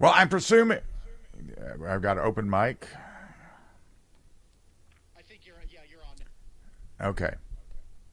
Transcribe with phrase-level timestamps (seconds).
[0.00, 0.80] Well, I'm presuming
[1.86, 2.88] I've got an open mic.
[5.16, 7.10] I think you're yeah you're on.
[7.10, 7.34] Okay,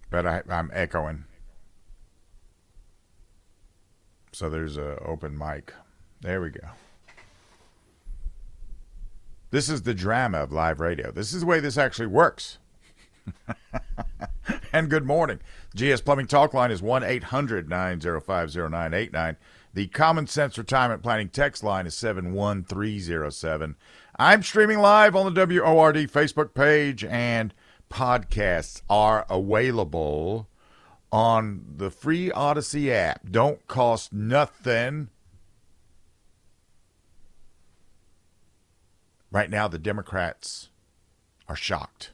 [0.10, 1.24] but I, I'm echoing.
[4.34, 5.74] So there's a open mic.
[6.22, 6.68] There we go.
[9.50, 11.12] This is the drama of live radio.
[11.12, 12.58] This is the way this actually works.
[14.74, 15.40] and good morning.
[15.74, 19.38] GS Plumbing Talk Line is 1 800 905 0989.
[19.78, 23.76] The Common Sense Retirement Planning text line is 71307.
[24.18, 27.54] I'm streaming live on the WORD Facebook page, and
[27.88, 30.50] podcasts are available
[31.12, 33.30] on the free Odyssey app.
[33.30, 35.10] Don't cost nothing.
[39.30, 40.70] Right now, the Democrats
[41.48, 42.14] are shocked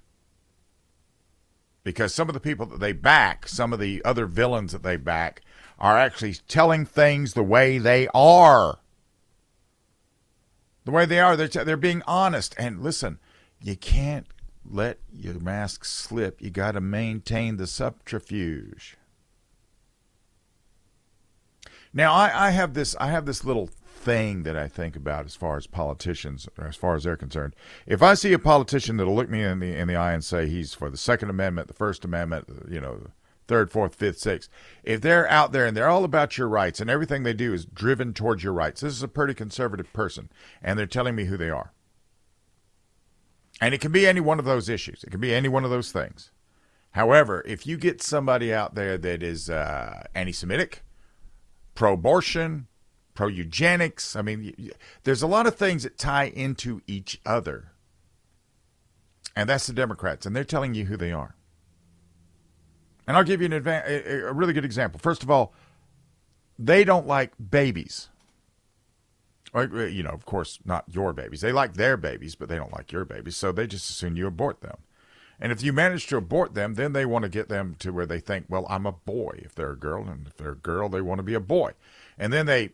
[1.86, 4.98] because some of the people that they back, some of the other villains that they
[4.98, 5.42] back,
[5.80, 8.80] are actually telling things the way they are.
[10.86, 12.56] The way they are, they're, they're being honest.
[12.58, 13.20] And listen,
[13.62, 14.28] you can't
[14.66, 16.42] let your mask slip.
[16.42, 18.98] You got to maintain the subterfuge.
[21.94, 22.96] Now, I, I have this.
[23.00, 26.96] I have this little thing that I think about as far as politicians, as far
[26.96, 27.56] as they're concerned.
[27.86, 30.48] If I see a politician that'll look me in the in the eye and say
[30.48, 33.08] he's for the Second Amendment, the First Amendment, you know,
[33.48, 34.50] third, fourth, fifth, sixth,
[34.84, 37.66] if they're out there and they're all about your rights and everything they do is
[37.66, 40.30] driven towards your rights, this is a pretty conservative person,
[40.62, 41.74] and they're telling me who they are.
[43.62, 45.04] And it can be any one of those issues.
[45.04, 46.32] It can be any one of those things.
[46.92, 50.84] However, if you get somebody out there that is uh, anti-Semitic,
[51.76, 52.68] pro-abortion,
[53.14, 54.72] pro-eugenics, I mean, y- y-
[55.04, 57.72] there's a lot of things that tie into each other,
[59.36, 61.36] and that's the Democrats, and they're telling you who they are.
[63.08, 65.00] And I'll give you an adva- a really good example.
[65.00, 65.54] First of all,
[66.58, 68.10] they don't like babies.
[69.54, 71.42] Or, uh, You know, of course, not your babies.
[71.42, 73.36] They like their babies, but they don't like your babies.
[73.36, 74.78] So they just assume you abort them.
[75.40, 78.06] And if you manage to abort them, then they want to get them to where
[78.06, 80.88] they think, well, I'm a boy if they're a girl, and if they're a girl,
[80.88, 81.74] they want to be a boy.
[82.18, 82.72] And then they,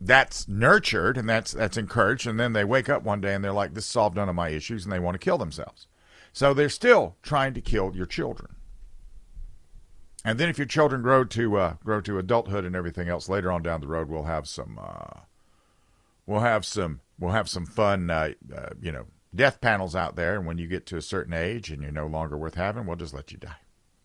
[0.00, 2.26] that's nurtured and that's that's encouraged.
[2.26, 4.48] And then they wake up one day and they're like, this solved none of my
[4.48, 5.86] issues, and they want to kill themselves.
[6.32, 8.56] So they're still trying to kill your children.
[10.24, 13.50] And then if your children grow to uh, grow to adulthood and everything else, later
[13.50, 15.20] on down the road, we'll have some uh,
[16.26, 20.36] we'll have some we'll have some fun uh, uh, you know death panels out there.
[20.36, 22.96] And when you get to a certain age and you're no longer worth having, we'll
[22.96, 23.56] just let you die.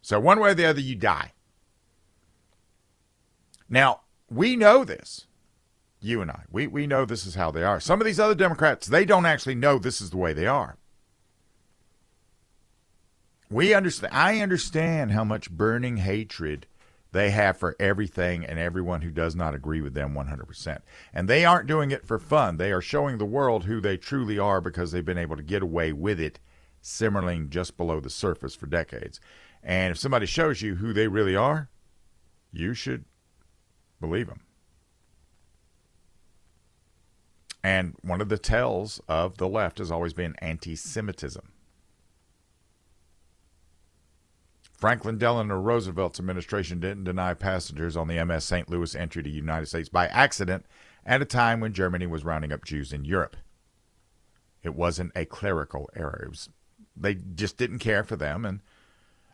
[0.02, 1.34] So one way or the other, you die.
[3.70, 5.28] Now we know this.
[6.00, 7.80] You and I, we we know this is how they are.
[7.80, 10.78] Some of these other Democrats, they don't actually know this is the way they are.
[13.50, 14.14] We understand.
[14.14, 16.68] I understand how much burning hatred
[17.12, 20.80] they have for everything and everyone who does not agree with them 100%.
[21.14, 22.58] And they aren't doing it for fun.
[22.58, 25.64] They are showing the world who they truly are because they've been able to get
[25.64, 26.40] away with it,
[26.82, 29.20] simmering just below the surface for decades.
[29.64, 31.70] And if somebody shows you who they really are,
[32.52, 33.06] you should
[34.02, 34.42] believe them.
[37.64, 41.52] And one of the tells of the left has always been anti Semitism.
[44.78, 48.70] Franklin Delano Roosevelt's administration didn't deny passengers on the MS St.
[48.70, 50.68] Louis entry to the United States by accident
[51.04, 53.36] at a time when Germany was rounding up Jews in Europe.
[54.62, 56.22] It wasn't a clerical error.
[56.24, 56.50] It was,
[56.96, 58.62] they just didn't care for them, and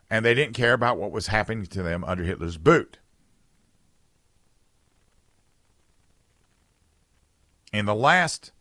[0.09, 2.99] and they didn't care about what was happening to them under Hitler's boot.
[7.73, 8.51] In the last,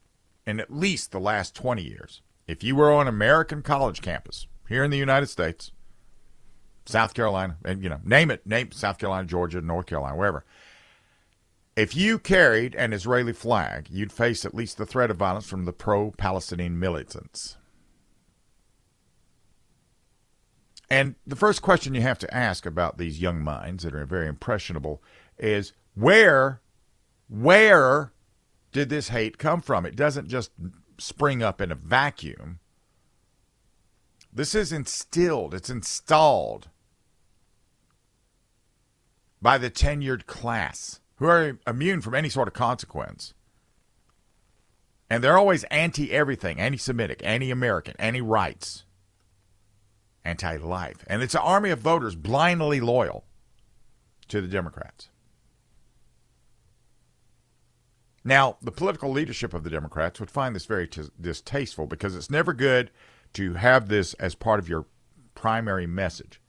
[0.46, 4.46] in at least the last 20 years, if you were on an American college campus
[4.68, 5.72] here in the United States,
[6.84, 10.44] South Carolina, and you know, name it, name South Carolina, Georgia, North Carolina, wherever.
[11.74, 15.64] If you carried an Israeli flag, you'd face at least the threat of violence from
[15.64, 17.56] the pro-Palestinian militants.
[20.90, 24.28] And the first question you have to ask about these young minds that are very
[24.28, 25.02] impressionable
[25.38, 26.60] is where,
[27.28, 28.12] where
[28.72, 29.86] did this hate come from?
[29.86, 30.50] It doesn't just
[30.98, 32.58] spring up in a vacuum.
[34.30, 36.68] This is instilled, it's installed
[39.42, 43.34] by the tenured class who are immune from any sort of consequence.
[45.10, 48.84] And they're always anti everything anti Semitic, anti American, anti rights,
[50.24, 51.04] anti life.
[51.08, 53.24] And it's an army of voters blindly loyal
[54.28, 55.10] to the Democrats.
[58.24, 62.30] Now, the political leadership of the Democrats would find this very t- distasteful because it's
[62.30, 62.90] never good
[63.34, 64.86] to have this as part of your
[65.34, 66.40] primary message.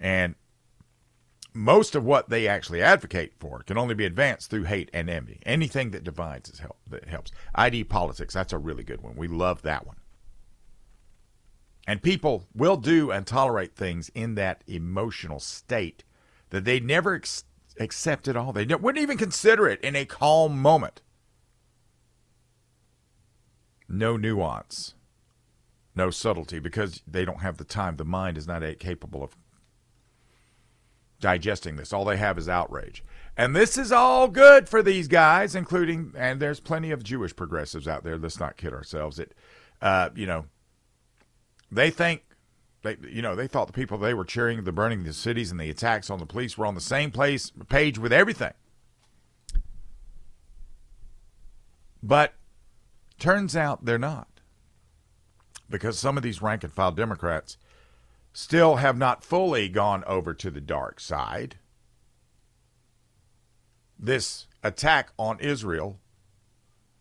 [0.00, 0.34] And
[1.54, 5.40] most of what they actually advocate for can only be advanced through hate and envy.
[5.44, 7.32] Anything that divides is help that helps.
[7.54, 9.16] ID politics, that's a really good one.
[9.16, 9.96] We love that one.
[11.86, 16.04] And people will do and tolerate things in that emotional state
[16.50, 17.44] that they never ex-
[17.80, 18.52] accept at all.
[18.52, 21.00] They wouldn't even consider it in a calm moment.
[23.88, 24.94] No nuance,
[25.94, 27.96] no subtlety, because they don't have the time.
[27.96, 29.34] The mind is not capable of
[31.20, 31.92] digesting this.
[31.92, 33.04] All they have is outrage.
[33.36, 37.86] And this is all good for these guys, including, and there's plenty of Jewish progressives
[37.86, 38.18] out there.
[38.18, 39.18] Let's not kid ourselves.
[39.18, 39.32] It,
[39.80, 40.46] uh, you know,
[41.70, 42.22] they think
[42.82, 45.60] they you know they thought the people they were cheering the burning the cities and
[45.60, 48.52] the attacks on the police were on the same place page with everything
[52.02, 52.34] but
[53.18, 54.28] turns out they're not
[55.68, 57.58] because some of these rank and file democrats
[58.32, 61.56] still have not fully gone over to the dark side
[63.98, 65.98] this attack on israel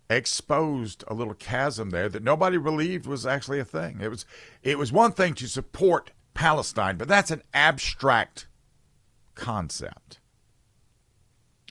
[0.10, 4.00] exposed a little chasm there that nobody believed was actually a thing.
[4.02, 4.26] It was
[4.64, 8.48] it was one thing to support Palestine, but that's an abstract
[9.36, 10.20] concept.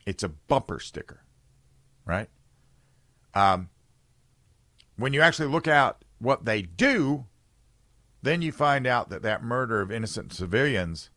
[0.05, 1.23] It's a bumper sticker,
[2.05, 2.29] right?
[3.35, 3.71] Um,
[4.97, 7.27] when you actually look at what they do,
[8.27, 11.11] then you find out that that murder of innocent civilians,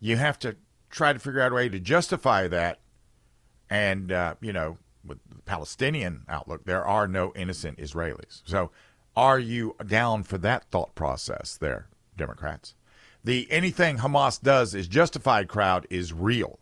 [0.00, 0.56] you have to
[0.90, 2.80] try to figure out a way to justify that,
[3.70, 8.42] and uh, you know with the Palestinian outlook, there are no innocent Israelis.
[8.44, 8.70] So,
[9.16, 12.74] are you down for that thought process there, Democrats?
[13.22, 16.58] The anything Hamas does is justified crowd is real.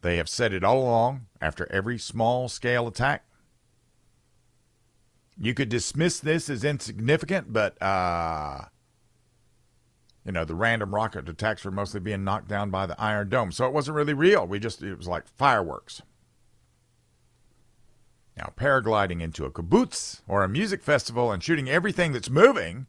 [0.00, 3.24] They have said it all along after every small scale attack.
[5.38, 8.66] You could dismiss this as insignificant, but uh,
[10.24, 13.52] you know, the random rocket attacks were mostly being knocked down by the Iron Dome.
[13.52, 14.46] So it wasn't really real.
[14.46, 16.02] We just, it was like fireworks.
[18.36, 22.86] Now, paragliding into a kibbutz or a music festival and shooting everything that's moving,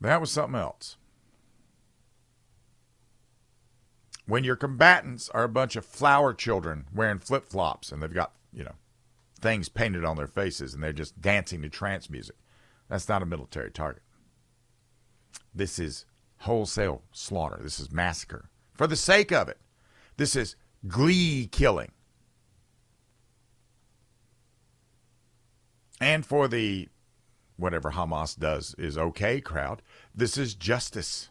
[0.00, 0.96] that was something else.
[4.26, 8.32] When your combatants are a bunch of flower children wearing flip flops and they've got,
[8.52, 8.74] you know,
[9.46, 12.34] things painted on their faces and they're just dancing to trance music,
[12.88, 14.02] that's not a military target.
[15.54, 16.04] This is
[16.38, 17.60] wholesale slaughter.
[17.62, 18.50] This is massacre.
[18.74, 19.58] For the sake of it,
[20.16, 20.56] this is
[20.88, 21.92] glee killing.
[26.00, 26.88] And for the
[27.56, 29.80] whatever Hamas does is okay crowd,
[30.12, 31.28] this is justice.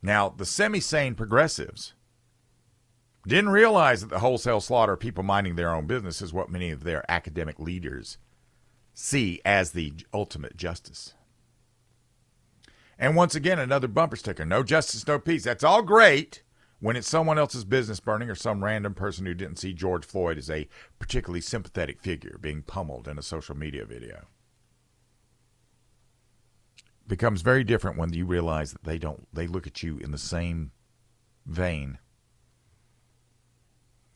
[0.00, 1.94] Now, the semi sane progressives
[3.26, 6.70] didn't realize that the wholesale slaughter of people minding their own business is what many
[6.70, 8.18] of their academic leaders
[8.94, 11.14] see as the ultimate justice.
[12.98, 15.44] And once again, another bumper sticker no justice, no peace.
[15.44, 16.42] That's all great
[16.80, 20.36] when it's someone else's business burning or some random person who didn't see George Floyd
[20.36, 20.68] as a
[20.98, 24.26] particularly sympathetic figure being pummeled in a social media video.
[27.06, 30.18] Becomes very different when you realize that they don't they look at you in the
[30.18, 30.72] same
[31.46, 31.98] vein.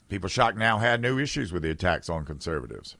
[0.08, 2.96] People shocked now had no issues with the attacks on conservatives.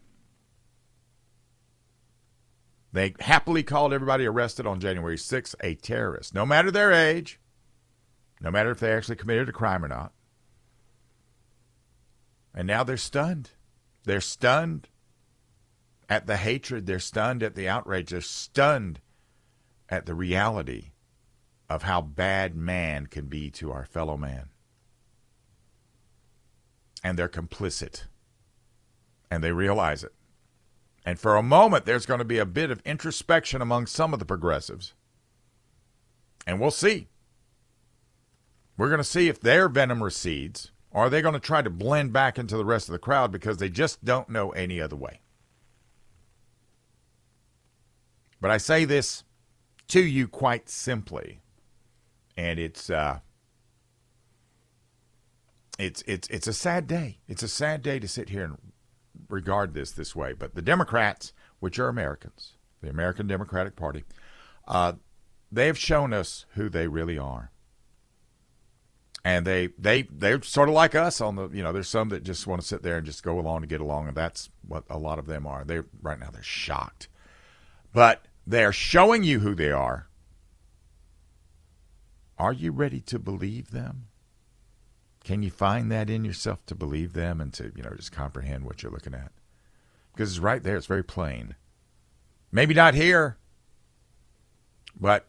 [2.92, 7.38] They happily called everybody arrested on January 6th a terrorist, no matter their age,
[8.40, 10.12] no matter if they actually committed a crime or not.
[12.54, 13.50] And now they're stunned.
[14.04, 14.88] They're stunned
[16.09, 16.87] at the hatred.
[16.87, 18.11] They're stunned at the outrage.
[18.11, 19.00] They're stunned
[19.88, 20.92] at the reality
[21.69, 24.49] of how bad man can be to our fellow man.
[27.07, 28.07] And they're complicit.
[29.31, 30.13] And they realize it.
[31.05, 34.19] And for a moment, there's going to be a bit of introspection among some of
[34.19, 34.93] the progressives.
[36.49, 37.07] And we'll see.
[38.77, 41.71] We're going to see if their venom recedes, or are they going to try to
[41.71, 44.97] blend back into the rest of the crowd because they just don't know any other
[44.97, 45.21] way.
[48.41, 49.23] But I say this
[49.87, 51.41] to you quite simply,
[52.37, 53.21] and it's uh,
[55.78, 57.18] it's it's it's a sad day.
[57.28, 58.56] It's a sad day to sit here and
[59.28, 64.04] regard this this way, but the Democrats, which are Americans, the American Democratic Party,
[64.66, 64.92] uh,
[65.50, 67.50] they have shown us who they really are.
[69.25, 72.23] And they they they're sort of like us on the you know there's some that
[72.23, 74.85] just want to sit there and just go along to get along and that's what
[74.88, 75.64] a lot of them are.
[75.64, 77.09] They right now they're shocked,
[77.92, 80.09] but they're showing you who they are.
[82.38, 84.06] Are you ready to believe them?
[85.26, 88.64] Can you find that in yourself to believe them and to, you know, just comprehend
[88.64, 89.33] what you're looking at?
[90.12, 91.56] Because it's right there, it's very plain.
[92.52, 93.37] Maybe not here,
[94.95, 95.26] but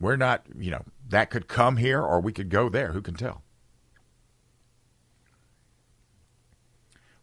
[0.00, 2.92] we're not, you know, that could come here or we could go there.
[2.92, 3.42] Who can tell?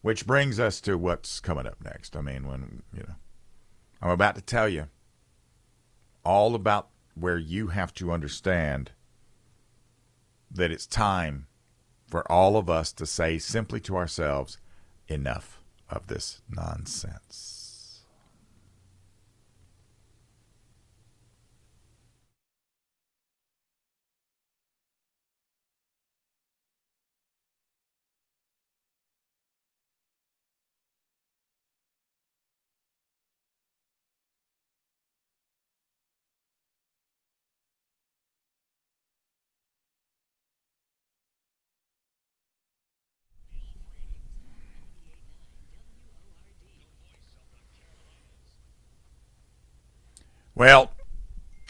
[0.03, 2.15] Which brings us to what's coming up next.
[2.15, 3.15] I mean, when, you know,
[4.03, 4.87] I'm about to tell you
[6.23, 8.91] all about where you have to understand
[10.53, 11.47] that it's time
[12.07, 14.57] for all of us to say simply to ourselves,
[15.07, 17.60] enough of this nonsense.
[50.61, 50.91] Well,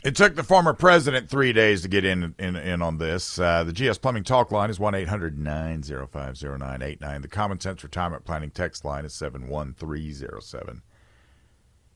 [0.04, 3.40] it took the former president three days to get in in, in on this.
[3.40, 7.22] Uh, the GS Plumbing Talk line is 1 800 905 0989.
[7.22, 10.82] The Common Sense Retirement Planning text line is 71307.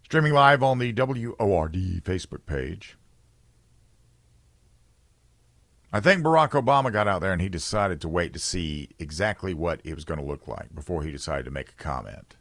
[0.06, 1.74] Streaming live on the WORD
[2.06, 2.98] Facebook page.
[5.92, 9.54] I think Barack Obama got out there and he decided to wait to see exactly
[9.54, 12.38] what it was going to look like before he decided to make a comment.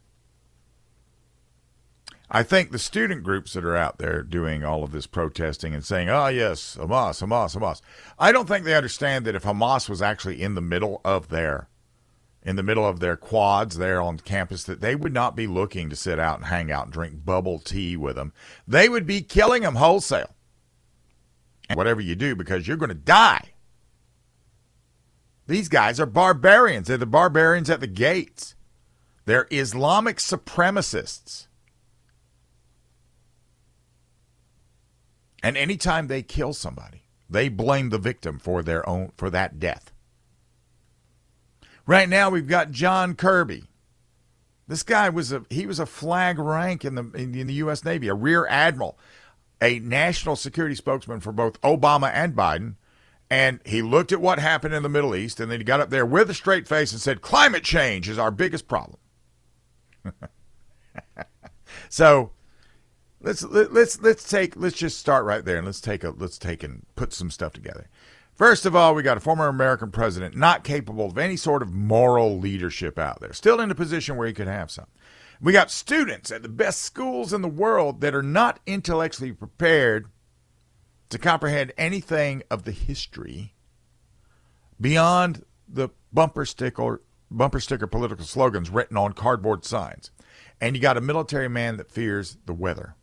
[2.29, 5.85] I think the student groups that are out there doing all of this protesting and
[5.85, 7.81] saying, oh, yes, Hamas, Hamas, Hamas,
[8.17, 11.69] I don't think they understand that if Hamas was actually in the middle of their
[12.41, 15.89] in the middle of their quads there on campus that they would not be looking
[15.89, 18.31] to sit out and hang out and drink bubble tea with them.
[18.67, 20.29] They would be killing them wholesale.
[21.67, 23.53] And whatever you do because you're going to die.
[25.47, 26.87] These guys are barbarians.
[26.87, 28.53] They're the barbarians at the gates.
[29.25, 31.47] They're Islamic supremacists.
[35.45, 39.93] And anytime they kill somebody, they blame the victim for their own for that death.
[41.85, 43.65] Right now we've got John Kirby.
[44.67, 47.85] This guy was a he was a flag rank in the in, in the US
[47.85, 48.97] Navy, a rear admiral,
[49.61, 52.73] a national security spokesman for both Obama and Biden.
[53.29, 55.91] And he looked at what happened in the Middle East and then he got up
[55.91, 58.97] there with a straight face and said, Climate change is our biggest problem.
[61.87, 62.31] so
[63.25, 66.63] let's let's let's take let's just start right there and let's take a let's take
[66.63, 67.89] and put some stuff together.
[68.33, 71.73] First of all, we got a former American president not capable of any sort of
[71.73, 74.87] moral leadership out there, still in a position where he could have some.
[75.41, 80.07] We got students at the best schools in the world that are not intellectually prepared
[81.09, 83.53] to comprehend anything of the history
[84.79, 87.01] beyond the bumper sticker
[87.31, 90.11] bumper sticker political slogans written on cardboard signs.
[90.61, 92.95] And you got a military man that fears the weather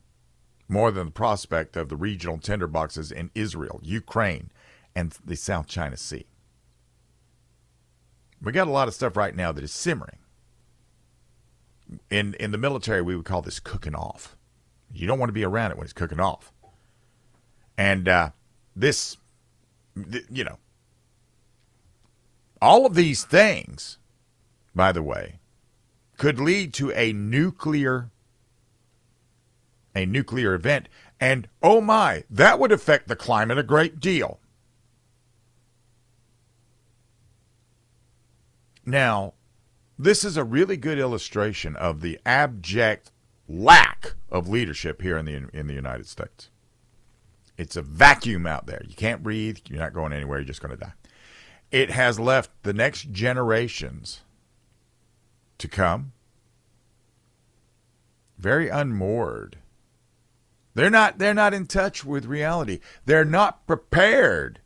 [0.72, 4.50] more than the prospect of the regional tinderboxes in Israel, Ukraine,
[4.94, 6.26] and the South China Sea.
[8.40, 10.18] We got a lot of stuff right now that is simmering.
[12.10, 14.34] In in the military, we would call this cooking off.
[14.90, 16.52] You don't want to be around it when it's cooking off.
[17.76, 18.30] And uh,
[18.74, 19.18] this,
[20.30, 20.58] you know,
[22.62, 23.98] all of these things,
[24.74, 25.38] by the way,
[26.16, 28.11] could lead to a nuclear
[29.94, 30.88] a nuclear event.
[31.20, 34.40] And oh my, that would affect the climate a great deal.
[38.84, 39.34] Now,
[39.98, 43.12] this is a really good illustration of the abject
[43.48, 46.50] lack of leadership here in the in the United States.
[47.56, 48.82] It's a vacuum out there.
[48.86, 49.58] You can't breathe.
[49.68, 50.38] You're not going anywhere.
[50.38, 50.94] You're just going to die.
[51.70, 54.22] It has left the next generations
[55.58, 56.12] to come
[58.36, 59.58] very unmoored
[60.74, 62.80] they're not they're not in touch with reality.
[63.04, 64.60] They're not prepared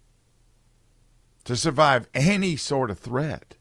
[1.45, 3.57] to survive any sort of threat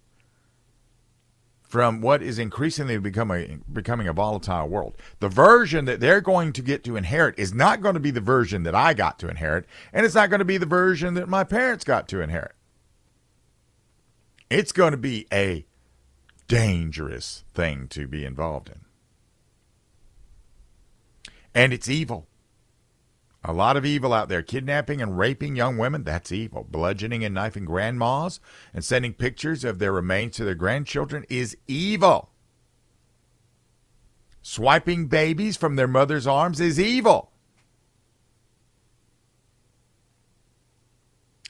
[1.61, 4.95] from what is increasingly becoming becoming a volatile world.
[5.19, 8.21] The version that they're going to get to inherit is not going to be the
[8.21, 11.27] version that I got to inherit, and it's not going to be the version that
[11.27, 12.53] my parents got to inherit.
[14.49, 15.65] It's going to be a
[16.47, 18.81] dangerous thing to be involved in.
[21.53, 22.27] And it's evil.
[23.47, 24.41] A lot of evil out there.
[24.41, 26.65] Kidnapping and raping young women, that's evil.
[26.67, 28.39] Bludgeoning and knifing grandmas
[28.73, 32.31] and sending pictures of their remains to their grandchildren is evil.
[34.41, 37.31] Swiping babies from their mother's arms is evil.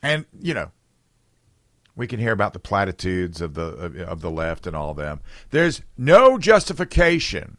[0.03, 0.71] And, you know,
[1.95, 5.21] we can hear about the platitudes of the of, the left and all of them.
[5.51, 7.57] There's no justification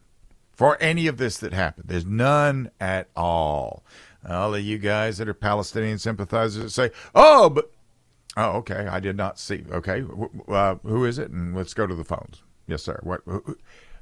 [0.53, 1.89] for any of this that happened.
[1.89, 3.83] There's none at all.
[4.29, 7.71] All of you guys that are Palestinian sympathizers say, "Oh, but
[8.37, 10.05] oh, okay, I did not see." Okay,
[10.49, 11.31] uh, who is it?
[11.31, 12.43] And let's go to the phones.
[12.67, 12.99] Yes, sir.
[13.03, 13.21] What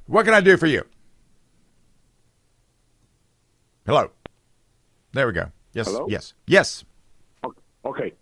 [0.07, 0.85] what can I do for you?
[3.87, 4.11] Hello.
[5.13, 5.53] There we go.
[5.75, 5.87] Yes.
[5.87, 6.07] Hello?
[6.09, 6.35] Yes.
[6.47, 6.85] Yes.
[7.85, 8.13] Okay.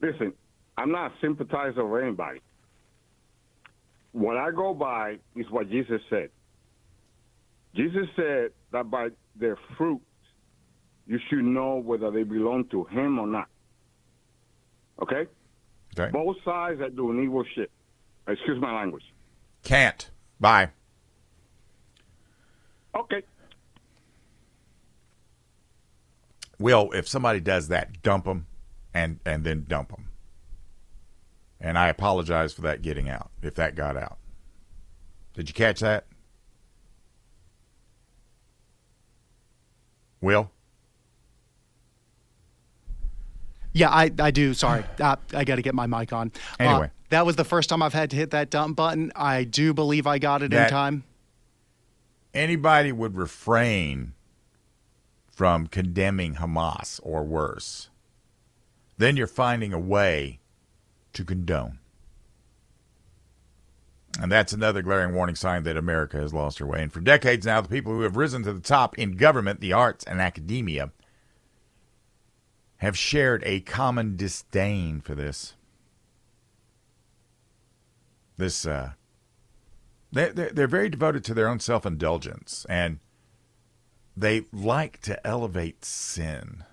[0.00, 0.32] Listen,
[0.76, 2.40] I'm not a sympathizer of anybody.
[4.12, 6.30] What I go by is what Jesus said.
[7.74, 10.04] Jesus said that by their fruits
[11.08, 13.48] you should know whether they belong to him or not.
[15.02, 15.26] Okay?
[15.98, 16.10] Okay.
[16.12, 17.70] Both sides are doing evil shit.
[18.28, 19.02] Excuse my language.
[19.64, 20.10] Can't.
[20.38, 20.70] Bye.
[22.94, 23.22] Okay.
[26.58, 28.46] Will, if somebody does that, dump them
[28.92, 30.08] and, and then dump them.
[31.60, 34.18] And I apologize for that getting out, if that got out.
[35.34, 36.06] Did you catch that?
[40.20, 40.50] Will?
[43.72, 44.54] Yeah, I, I do.
[44.54, 44.84] Sorry.
[45.00, 46.32] Uh, I got to get my mic on.
[46.58, 46.90] Uh, Anyway.
[47.10, 49.12] that was the first time I've had to hit that dump button.
[49.14, 51.04] I do believe I got it That- in time.
[52.34, 54.12] Anybody would refrain
[55.30, 57.88] from condemning Hamas or worse.
[58.98, 60.40] Then you're finding a way
[61.14, 61.78] to condone.
[64.20, 66.82] And that's another glaring warning sign that America has lost her way.
[66.82, 69.72] And for decades now, the people who have risen to the top in government, the
[69.72, 70.90] arts, and academia
[72.78, 75.54] have shared a common disdain for this.
[78.36, 78.92] This, uh,
[80.12, 83.00] they're, they're, very devoted to their own self indulgence and
[84.16, 86.64] they like to elevate sin.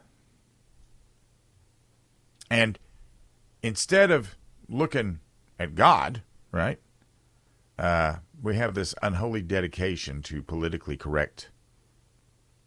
[2.49, 2.77] And
[3.63, 4.35] instead of
[4.69, 5.19] looking
[5.59, 6.21] at God,
[6.51, 6.79] right,
[7.77, 11.49] uh, we have this unholy dedication to politically correct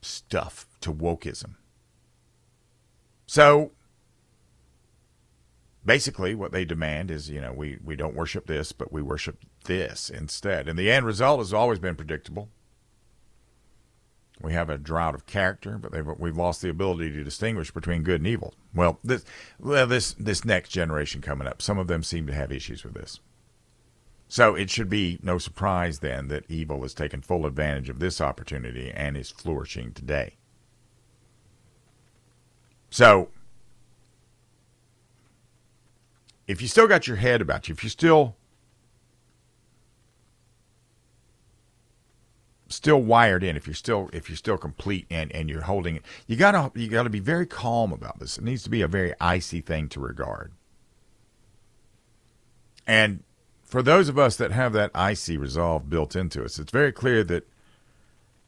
[0.02, 1.54] stuff, to wokeism.
[3.28, 3.72] So
[5.84, 9.38] basically what they demand is you know we, we don't worship this but we worship
[9.64, 10.66] this instead.
[10.66, 12.48] And the end result has always been predictable.
[14.40, 18.20] We have a drought of character but we've lost the ability to distinguish between good
[18.20, 18.54] and evil.
[18.74, 19.26] Well this
[19.60, 22.94] well this this next generation coming up some of them seem to have issues with
[22.94, 23.20] this.
[24.26, 28.22] So it should be no surprise then that evil has taken full advantage of this
[28.22, 30.38] opportunity and is flourishing today
[32.98, 33.28] so
[36.48, 38.34] if you still got your head about you, if you still
[42.68, 46.02] still wired in, if you're still if you're still complete and and you're holding it,
[46.26, 48.36] you gotta you gotta be very calm about this.
[48.36, 50.50] It needs to be a very icy thing to regard.
[52.84, 53.22] And
[53.62, 57.22] for those of us that have that icy resolve built into us, it's very clear
[57.22, 57.48] that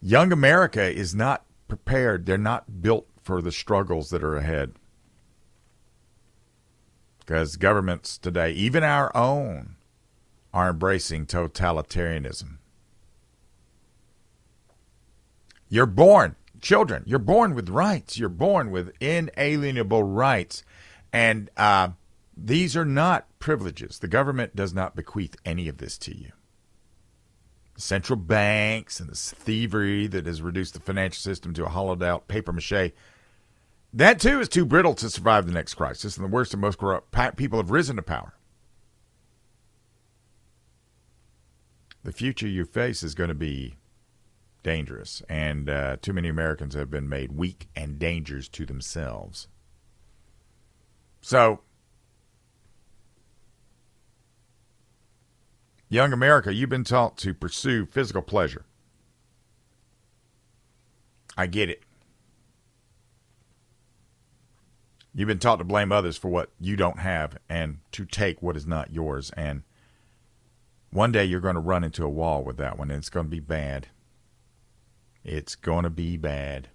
[0.03, 2.27] young America is not prepared.
[2.27, 4.73] They're not built for the struggles that are ahead
[7.21, 9.77] because governments today, even our own,
[10.53, 12.57] are embracing totalitarianism.
[15.69, 18.19] You're born, children, you're born with rights.
[18.19, 20.65] You're born with inalienable rights.
[21.13, 21.91] And uh,
[22.37, 24.01] these are not privileges.
[24.01, 26.33] The government does not bequeath any of this to you.
[27.77, 32.27] Central banks and this thievery that has reduced the financial system to a hollowed out
[32.27, 32.93] paper mache
[33.93, 36.79] that too is too brittle to survive the next crisis, and the worst and most
[36.79, 38.35] corrupt people have risen to power.
[42.03, 43.77] The future you face is going to be
[44.63, 49.49] dangerous, and uh, too many Americans have been made weak and dangerous to themselves.
[51.21, 51.61] So,
[55.89, 58.65] young America, you've been taught to pursue physical pleasure.
[61.37, 61.83] I get it.
[65.15, 68.57] You've been taught to blame others for what you don't have and to take what
[68.57, 69.31] is not yours.
[69.37, 69.63] And
[70.91, 73.27] one day you're going to run into a wall with that one, and it's going
[73.27, 73.89] to be bad.
[75.25, 76.69] It's going to be bad.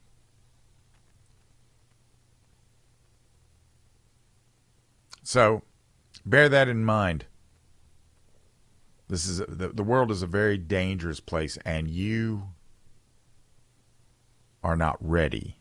[5.23, 5.63] So
[6.25, 7.25] bear that in mind.
[9.07, 12.49] This is the, the world is a very dangerous place, and you
[14.63, 15.57] are not ready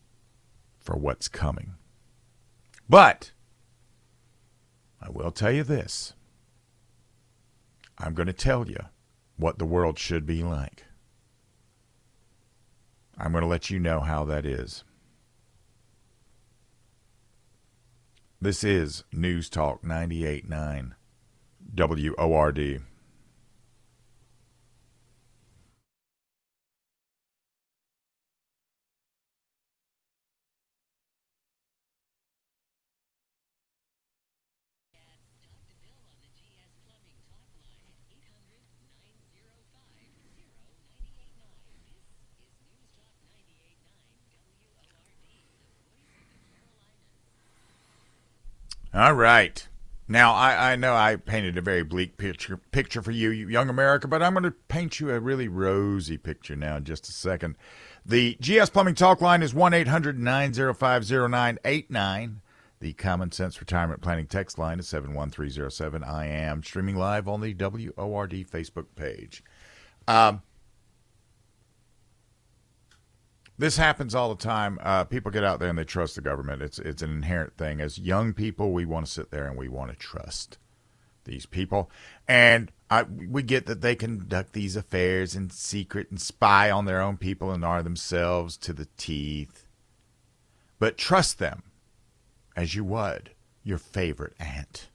[0.79, 1.73] for what's coming.
[2.87, 3.31] But
[5.01, 6.13] I will tell you this
[7.97, 8.79] I'm going to tell you
[9.37, 10.85] what the world should be like.
[13.17, 14.83] I'm going to let you know how that is.
[18.41, 20.91] This is News Talk 98.9
[21.75, 22.81] WORD.
[48.95, 49.67] All right.
[50.07, 54.07] Now, I, I know I painted a very bleak picture picture for you, young America,
[54.07, 57.57] but I'm going to paint you a really rosy picture now in just a second.
[58.05, 62.39] The GS Plumbing Talk line is 1 800 905 0989.
[62.79, 66.01] The Common Sense Retirement Planning text line is 71307.
[66.01, 69.43] I am streaming live on the WORD Facebook page.
[70.07, 70.41] Um,
[73.57, 74.79] this happens all the time.
[74.81, 76.61] Uh, people get out there and they trust the government.
[76.61, 77.81] It's it's an inherent thing.
[77.81, 80.57] As young people, we want to sit there and we want to trust
[81.23, 81.89] these people,
[82.27, 87.01] and I, we get that they conduct these affairs in secret and spy on their
[87.01, 89.65] own people and are themselves to the teeth.
[90.77, 91.63] But trust them
[92.55, 93.31] as you would
[93.63, 94.89] your favorite aunt.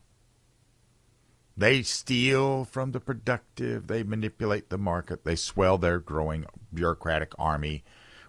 [1.57, 7.83] They steal from the productive, they manipulate the market, they swell their growing bureaucratic army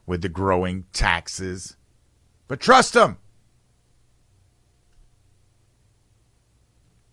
[0.06, 1.76] with the growing taxes.
[2.48, 3.18] But trust them.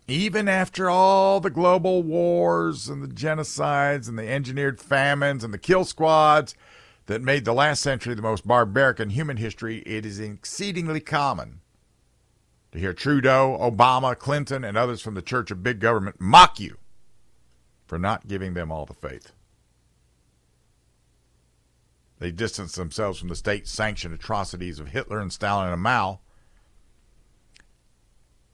[0.06, 5.58] Even after all the global wars and the genocides and the engineered famines and the
[5.58, 6.54] kill squads
[7.06, 11.60] that made the last century the most barbaric in human history, it is exceedingly common
[12.72, 16.78] to hear Trudeau, Obama, Clinton, and others from the Church of Big Government mock you
[17.86, 19.32] for not giving them all the faith.
[22.18, 26.20] They distance themselves from the state sanctioned atrocities of Hitler and Stalin and Mao.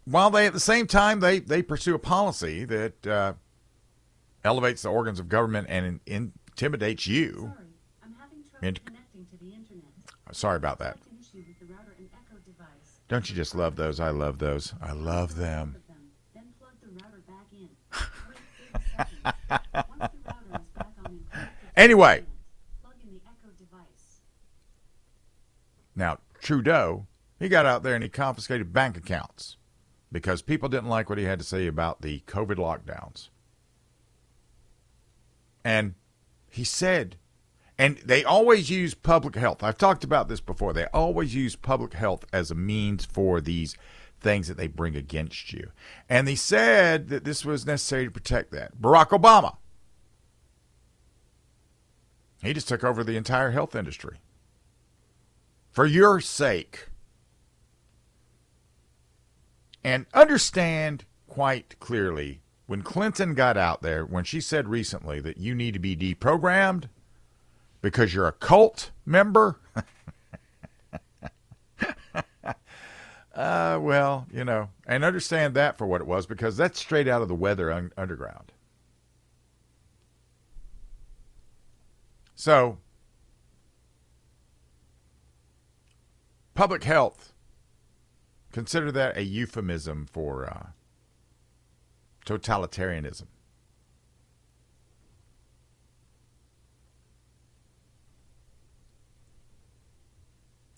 [0.05, 3.33] While they, at the same time, they, they pursue a policy that uh,
[4.45, 7.55] elevates the organs of government and in, intimidates you.
[7.55, 7.67] Sorry,
[8.05, 9.85] I'm having trouble Int- connecting to the internet.
[10.33, 10.97] Sorry about that.
[11.11, 13.01] An issue with the router and echo device.
[13.09, 13.99] Don't you just love those?
[13.99, 14.75] I love those.
[14.83, 15.73] I love them.
[15.73, 16.11] Both of them.
[16.35, 17.71] Then plug the router back in.
[18.29, 18.37] Wait
[18.99, 19.87] 30 seconds.
[19.89, 22.13] Once the router is back on encrypted Anyway.
[22.19, 22.29] internet,
[22.83, 24.21] plug in the echo device.
[25.97, 27.07] Now, Trudeau,
[27.39, 29.57] he got out there and he confiscated bank accounts
[30.11, 33.29] because people didn't like what he had to say about the COVID lockdowns.
[35.65, 35.95] And
[36.51, 37.17] he said,
[37.77, 39.63] and they always use public health.
[39.63, 40.73] I've talked about this before.
[40.73, 43.77] They always use public health as a means for these
[44.21, 45.71] things that they bring against you.
[46.09, 48.81] And he said that this was necessary to protect that.
[48.81, 49.57] Barack Obama,
[52.43, 54.19] he just took over the entire health industry
[55.75, 56.89] for your sake.
[59.83, 65.55] And understand quite clearly when Clinton got out there, when she said recently that you
[65.55, 66.85] need to be deprogrammed
[67.83, 69.59] because you're a cult member.
[73.35, 77.21] uh, well, you know, and understand that for what it was because that's straight out
[77.21, 78.53] of the Weather un- Underground.
[82.37, 82.79] So,
[86.55, 87.33] public health
[88.53, 90.67] consider that a euphemism for uh,
[92.25, 93.27] totalitarianism.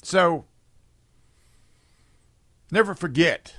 [0.03, 0.45] So,
[2.71, 3.57] never forget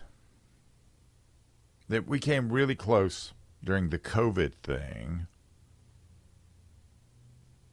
[1.89, 5.27] that we came really close during the COVID thing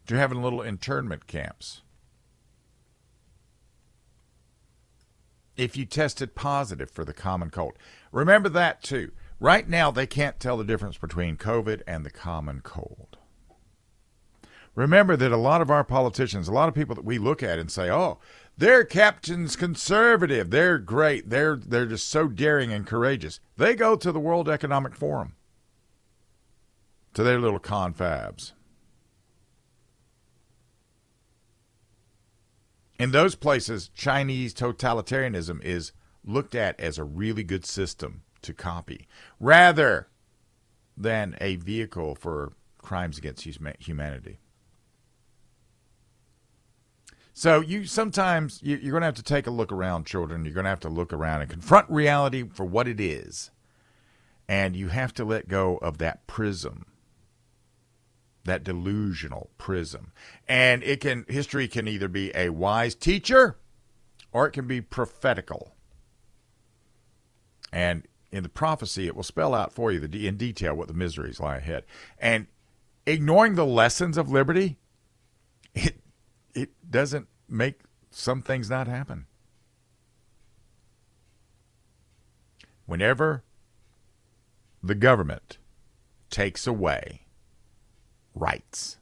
[0.06, 1.83] to having little internment camps.
[5.56, 7.74] If you tested positive for the common cold.
[8.12, 9.12] Remember that too.
[9.40, 13.18] Right now, they can't tell the difference between COVID and the common cold.
[14.74, 17.58] Remember that a lot of our politicians, a lot of people that we look at
[17.58, 18.18] and say, "Oh,
[18.56, 20.50] they're captains conservative.
[20.50, 21.30] They're great.
[21.30, 25.34] They're they're just so daring and courageous." They go to the World Economic Forum
[27.14, 28.52] to their little confabs.
[32.98, 35.92] In those places, Chinese totalitarianism is
[36.24, 39.08] looked at as a really good system to copy
[39.40, 40.08] rather
[40.96, 43.42] than a vehicle for crimes against
[43.80, 44.38] humanity.
[47.32, 50.44] So you sometimes you're going to have to take a look around, children.
[50.44, 53.50] You're going to have to look around and confront reality for what it is,
[54.48, 56.86] and you have to let go of that prism
[58.44, 60.12] that delusional prism.
[60.48, 63.56] And it can history can either be a wise teacher
[64.32, 65.74] or it can be prophetical.
[67.72, 70.94] And in the prophecy, it will spell out for you the, in detail what the
[70.94, 71.84] miseries lie ahead.
[72.18, 72.46] And
[73.06, 74.76] ignoring the lessons of liberty,
[75.74, 76.00] it
[76.54, 77.80] it doesn't make
[78.10, 79.26] some things not happen.
[82.86, 83.42] Whenever
[84.82, 85.58] the government
[86.28, 87.23] takes away
[88.34, 88.98] rights.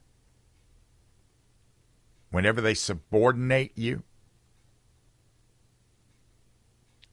[2.29, 4.03] Whenever they subordinate you,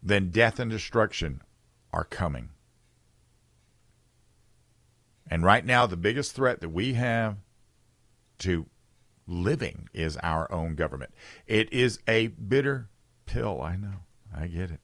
[0.02, 1.42] then death and destruction
[1.92, 2.50] are coming.
[5.28, 7.36] And right now, the biggest threat that we have
[8.38, 8.66] to
[9.26, 11.12] living is our own government.
[11.46, 12.88] It is a bitter
[13.26, 13.60] pill.
[13.62, 14.00] I know.
[14.34, 14.80] I get it.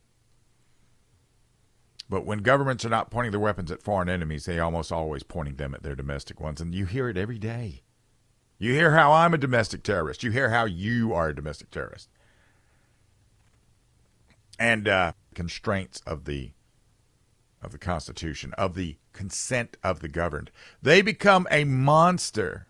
[2.09, 5.57] But when governments are not pointing their weapons at foreign enemies, they almost always pointing
[5.57, 6.61] them at their domestic ones.
[6.61, 7.83] And you hear it every day.
[8.59, 10.23] You hear how I'm a domestic terrorist.
[10.23, 12.09] You hear how you are a domestic terrorist.
[14.59, 16.53] And uh, constraints of the
[17.63, 20.51] of the Constitution, of the consent of the governed.
[20.81, 22.67] They become a monster.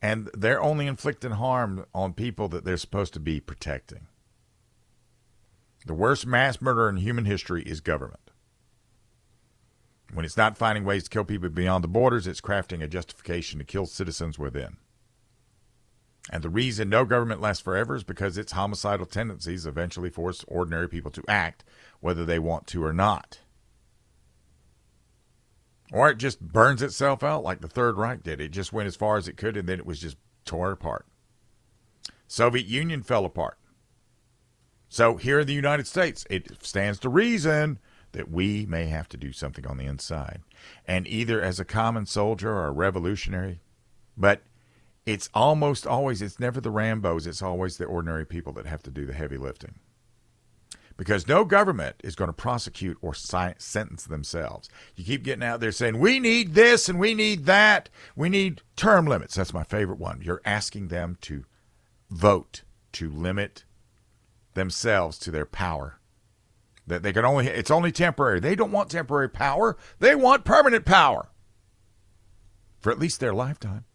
[0.00, 4.08] And they're only inflicting harm on people that they're supposed to be protecting.
[5.86, 8.21] The worst mass murder in human history is government.
[10.12, 13.58] When it's not finding ways to kill people beyond the borders, it's crafting a justification
[13.58, 14.76] to kill citizens within.
[16.30, 20.88] And the reason no government lasts forever is because its homicidal tendencies eventually force ordinary
[20.88, 21.64] people to act,
[22.00, 23.40] whether they want to or not.
[25.92, 28.40] Or it just burns itself out like the Third Reich did.
[28.40, 31.06] It just went as far as it could and then it was just torn apart.
[32.28, 33.58] Soviet Union fell apart.
[34.88, 37.78] So here in the United States, it stands to reason
[38.12, 40.40] that we may have to do something on the inside.
[40.86, 43.60] And either as a common soldier or a revolutionary,
[44.16, 44.42] but
[45.04, 48.90] it's almost always, it's never the Rambos, it's always the ordinary people that have to
[48.90, 49.76] do the heavy lifting.
[50.96, 54.68] Because no government is going to prosecute or si- sentence themselves.
[54.94, 57.88] You keep getting out there saying, we need this and we need that.
[58.14, 59.34] We need term limits.
[59.34, 60.20] That's my favorite one.
[60.22, 61.44] You're asking them to
[62.10, 63.64] vote to limit
[64.52, 65.98] themselves to their power.
[66.92, 68.38] That they can only, it's only temporary.
[68.38, 71.30] They don't want temporary power, they want permanent power
[72.80, 73.86] for at least their lifetime.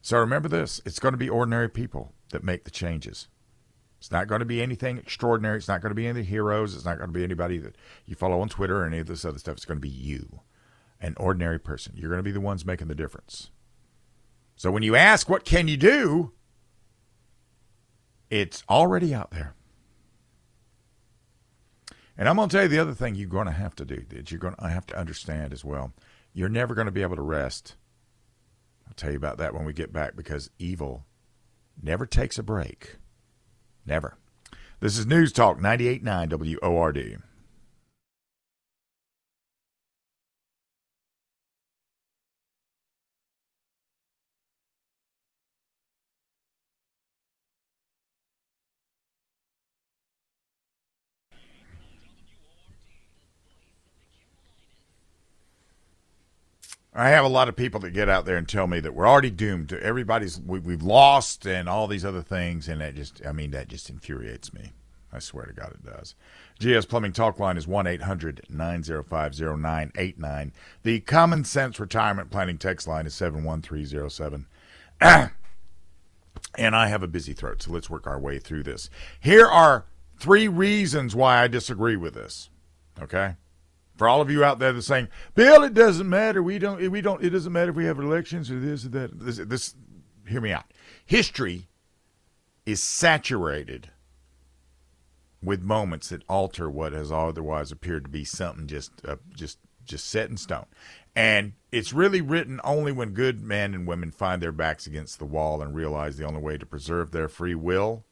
[0.00, 3.26] So remember this it's going to be ordinary people that make the changes.
[3.98, 5.56] It's not going to be anything extraordinary.
[5.56, 6.76] It's not going to be any heroes.
[6.76, 7.74] It's not going to be anybody that
[8.06, 9.56] you follow on Twitter or any of this other stuff.
[9.56, 10.42] It's going to be you,
[11.00, 11.94] an ordinary person.
[11.96, 13.50] You're going to be the ones making the difference.
[14.54, 16.32] So when you ask, what can you do?
[18.30, 19.54] It's already out there.
[22.16, 24.04] And I'm going to tell you the other thing you're going to have to do
[24.10, 25.92] that you're going to have to understand as well.
[26.34, 27.76] You're never going to be able to rest.
[28.86, 31.04] I'll tell you about that when we get back because evil
[31.82, 32.96] never takes a break.
[33.86, 34.16] Never.
[34.80, 37.22] This is News Talk 98.9 WORD.
[56.94, 59.08] I have a lot of people that get out there and tell me that we're
[59.08, 59.72] already doomed.
[59.72, 63.68] Everybody's we, we've lost and all these other things, and that just I mean that
[63.68, 64.72] just infuriates me.
[65.12, 66.14] I swear to God, it does.
[66.58, 70.52] GS Plumbing Talk Line is 1 800 905 0989.
[70.82, 74.46] The Common Sense Retirement Planning text line is 71307.
[76.58, 78.88] and I have a busy throat, so let's work our way through this.
[79.20, 79.86] Here are
[80.18, 82.48] three reasons why I disagree with this.
[83.00, 83.36] Okay?
[84.02, 86.42] For all of you out there that are saying, Bill, it doesn't matter.
[86.42, 89.16] We don't, we don't, it doesn't matter if we have elections or this or that.
[89.20, 89.76] This, this
[90.26, 90.64] hear me out.
[91.06, 91.68] History
[92.66, 93.90] is saturated
[95.40, 100.08] with moments that alter what has otherwise appeared to be something just uh, just just
[100.08, 100.66] set in stone.
[101.14, 105.26] And it's really written only when good men and women find their backs against the
[105.26, 108.02] wall and realize the only way to preserve their free will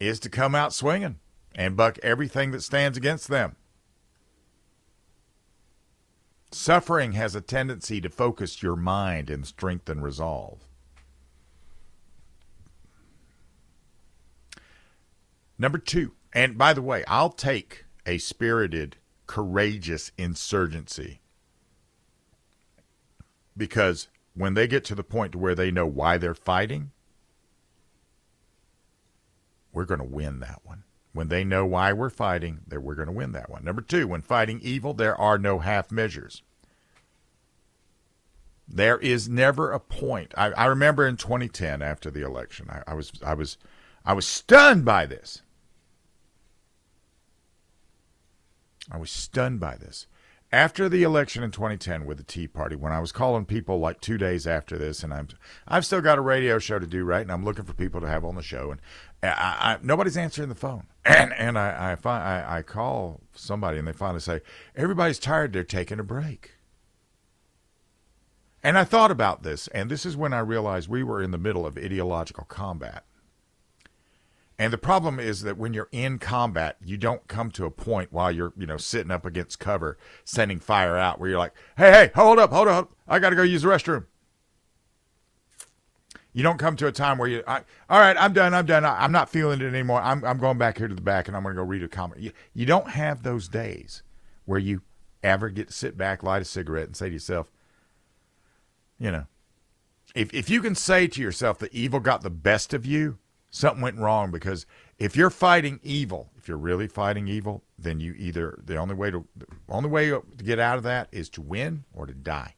[0.00, 1.18] is to come out swinging
[1.54, 3.56] and buck everything that stands against them.
[6.52, 10.60] Suffering has a tendency to focus your mind and strengthen resolve.
[15.58, 21.20] Number two, and by the way, I'll take a spirited, courageous insurgency
[23.56, 26.90] because when they get to the point where they know why they're fighting,
[29.72, 30.84] we're going to win that one.
[31.12, 33.64] When they know why we're fighting, that we're going to win that one.
[33.64, 36.42] Number two, when fighting evil, there are no half measures.
[38.66, 40.32] There is never a point.
[40.36, 43.58] I, I remember in 2010, after the election, I, I was I was
[44.04, 45.42] I was stunned by this.
[48.90, 50.06] I was stunned by this.
[50.52, 54.02] After the election in 2010 with the Tea Party, when I was calling people like
[54.02, 55.28] two days after this, and I'm
[55.66, 57.22] I've still got a radio show to do, right?
[57.22, 58.80] And I'm looking for people to have on the show, and
[59.22, 60.86] I, I, nobody's answering the phone.
[61.04, 64.40] And and I I, find, I I call somebody, and they finally say
[64.76, 65.52] everybody's tired.
[65.52, 66.52] They're taking a break.
[68.62, 71.38] And I thought about this, and this is when I realized we were in the
[71.38, 73.04] middle of ideological combat.
[74.62, 78.12] And the problem is that when you're in combat, you don't come to a point
[78.12, 81.90] while you're, you know, sitting up against cover, sending fire out, where you're like, "Hey,
[81.90, 84.04] hey, hold up, hold up, I got to go use the restroom."
[86.32, 88.84] You don't come to a time where you, I, all right, I'm done, I'm done,
[88.84, 90.00] I, am not feeling it anymore.
[90.00, 91.88] I'm, I'm going back here to the back, and I'm going to go read a
[91.88, 92.20] comic.
[92.20, 94.04] You, you don't have those days
[94.44, 94.82] where you
[95.24, 97.50] ever get to sit back, light a cigarette, and say to yourself,
[98.96, 99.26] you know,
[100.14, 103.18] if if you can say to yourself that evil got the best of you,
[103.52, 104.66] something went wrong because
[104.98, 109.10] if you're fighting evil, if you're really fighting evil, then you either the only way
[109.12, 112.56] to the only way to get out of that is to win or to die.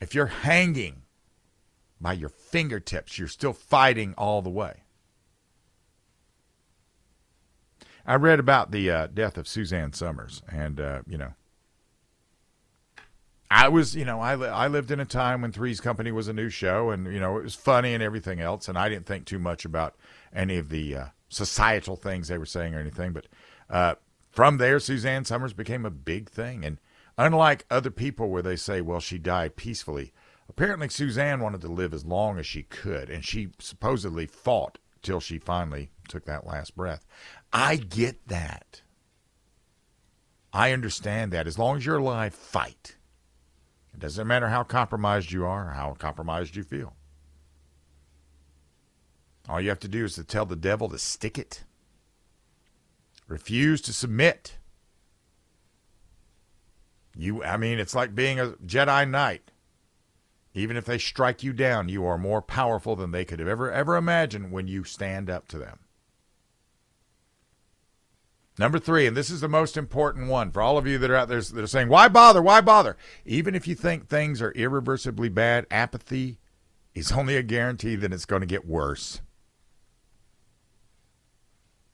[0.00, 1.02] If you're hanging
[2.00, 4.82] by your fingertips, you're still fighting all the way.
[8.04, 11.34] I read about the uh, death of Suzanne Somers, and uh, you know,
[13.50, 16.28] I was, you know, I li- I lived in a time when Three's Company was
[16.28, 19.06] a new show, and you know, it was funny and everything else, and I didn't
[19.06, 19.96] think too much about
[20.34, 23.12] any of the uh, societal things they were saying or anything.
[23.12, 23.26] But
[23.70, 23.94] uh,
[24.30, 26.78] from there, Suzanne Somers became a big thing, and
[27.16, 30.12] unlike other people where they say, "Well, she died peacefully,"
[30.50, 35.20] apparently Suzanne wanted to live as long as she could, and she supposedly fought till
[35.20, 37.06] she finally took that last breath.
[37.50, 38.82] I get that.
[40.52, 41.46] I understand that.
[41.46, 42.96] As long as you're alive, fight.
[43.98, 46.94] It doesn't matter how compromised you are or how compromised you feel.
[49.48, 51.64] All you have to do is to tell the devil to stick it.
[53.26, 54.58] Refuse to submit.
[57.16, 59.50] You I mean it's like being a Jedi Knight.
[60.54, 63.72] Even if they strike you down, you are more powerful than they could have ever
[63.72, 65.80] ever imagined when you stand up to them.
[68.58, 71.16] Number three, and this is the most important one for all of you that are
[71.16, 72.42] out there that are saying, why bother?
[72.42, 72.96] Why bother?
[73.24, 76.38] Even if you think things are irreversibly bad, apathy
[76.94, 79.20] is only a guarantee that it's going to get worse.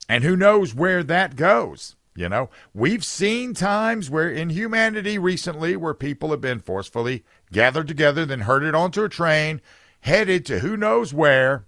[0.09, 1.97] And who knows where that goes?
[2.17, 7.89] You know, we've seen times where in humanity recently where people have been forcefully gathered
[7.89, 9.61] together, then herded onto a train,
[10.01, 11.67] headed to who knows where,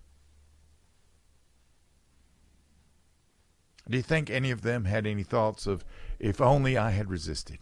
[3.89, 5.85] Do you think any of them had any thoughts of,
[6.19, 7.59] if only I had resisted?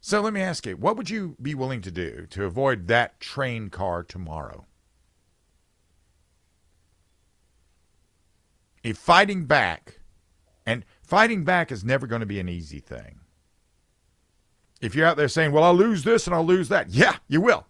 [0.00, 3.20] So let me ask you, what would you be willing to do to avoid that
[3.20, 4.66] train car tomorrow?
[8.82, 10.00] If fighting back,
[10.66, 13.20] and fighting back is never going to be an easy thing.
[14.80, 17.40] If you're out there saying, well, I'll lose this and I'll lose that, yeah, you
[17.40, 17.66] will.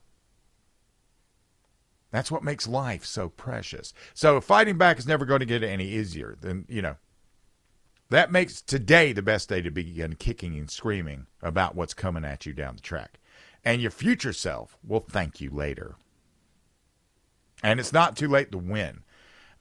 [2.12, 3.94] That's what makes life so precious.
[4.14, 6.96] So fighting back is never going to get any easier than, you know,
[8.10, 12.44] that makes today the best day to begin kicking and screaming about what's coming at
[12.44, 13.18] you down the track.
[13.64, 15.96] And your future self will thank you later.
[17.62, 19.04] And it's not too late to win.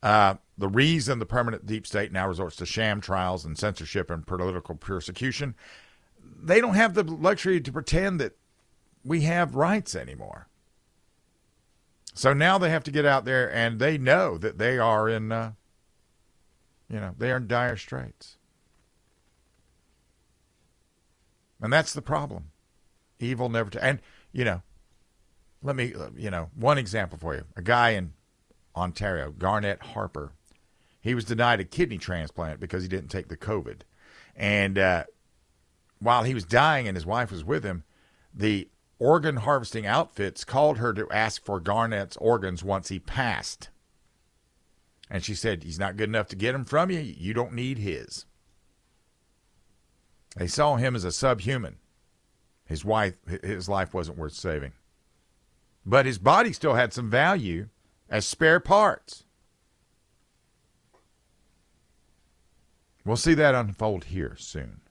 [0.03, 4.27] Uh, the reason the permanent deep state now resorts to sham trials and censorship and
[4.27, 5.55] political persecution,
[6.21, 8.33] they don't have the luxury to pretend that
[9.05, 10.47] we have rights anymore.
[12.13, 15.31] So now they have to get out there and they know that they are in,
[15.31, 15.53] uh,
[16.89, 18.37] you know, they are in dire straits.
[21.61, 22.51] And that's the problem.
[23.19, 23.99] Evil never, to, and,
[24.33, 24.61] you know,
[25.63, 27.43] let me, uh, you know, one example for you.
[27.55, 28.13] A guy in
[28.75, 30.33] Ontario, Garnet Harper,
[30.99, 33.81] he was denied a kidney transplant because he didn't take the COVID.
[34.35, 35.03] And uh,
[35.99, 37.83] while he was dying and his wife was with him,
[38.33, 38.69] the
[39.01, 43.69] organ harvesting outfits called her to ask for Garnet's organs once he passed.
[45.09, 46.99] And she said, He's not good enough to get them from you.
[46.99, 48.25] You don't need his.
[50.37, 51.77] They saw him as a subhuman.
[52.65, 54.73] His wife, his life wasn't worth saving.
[55.83, 57.69] But his body still had some value
[58.07, 59.25] as spare parts.
[63.03, 64.81] We'll see that unfold here soon.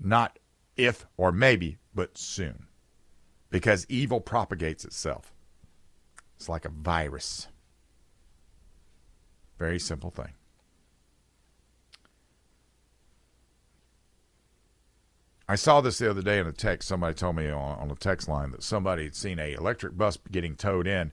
[0.00, 0.40] Not
[0.76, 2.66] if or maybe, but soon.
[3.50, 5.32] Because evil propagates itself.
[6.36, 7.48] It's like a virus.
[9.58, 10.32] Very simple thing.
[15.46, 16.88] I saw this the other day in a text.
[16.88, 20.18] Somebody told me on, on a text line that somebody had seen a electric bus
[20.30, 21.12] getting towed in.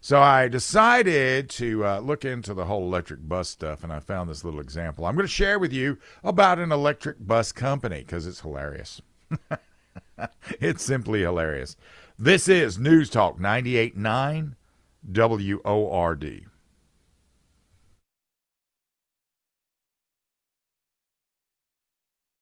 [0.00, 4.28] So I decided to uh, look into the whole electric bus stuff, and I found
[4.28, 5.04] this little example.
[5.04, 9.00] I'm going to share with you about an electric bus company because it's hilarious.
[10.60, 11.76] it's simply hilarious.
[12.18, 14.54] This is News Talk 98.9
[15.64, 16.51] WORD.